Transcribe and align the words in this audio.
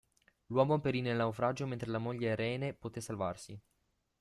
L'uomo 0.47 0.79
perì 0.79 1.01
nel 1.01 1.17
naufragio 1.17 1.67
mentre 1.67 1.91
la 1.91 1.99
moglie 1.99 2.33
Rene 2.33 2.73
poté 2.73 3.01
salvarsi. 3.01 3.61